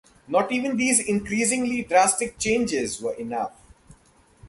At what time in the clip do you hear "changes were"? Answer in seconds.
2.39-3.13